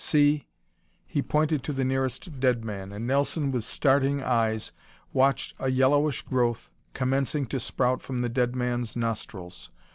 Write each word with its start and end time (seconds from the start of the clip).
See" 0.03 0.47
He 1.15 1.21
pointed 1.21 1.61
to 1.63 1.73
the 1.73 1.83
nearest 1.83 2.39
dead 2.39 2.65
man 2.65 2.91
and 2.91 3.05
Nelson, 3.05 3.51
with 3.51 3.63
starting 3.63 4.23
eyes, 4.23 4.71
watched 5.13 5.53
a 5.59 5.69
yellowish 5.69 6.23
growth 6.23 6.71
commencing 6.95 7.45
to 7.45 7.59
sprout 7.59 8.01
from 8.01 8.21
the 8.21 8.29
dead 8.29 8.55
man's 8.55 8.95
nostrils. 8.95 9.69